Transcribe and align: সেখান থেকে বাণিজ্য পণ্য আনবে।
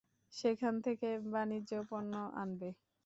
সেখান 0.33 0.73
থেকে 0.85 1.09
বাণিজ্য 1.31 1.71
পণ্য 1.89 2.13
আনবে। 2.41 2.69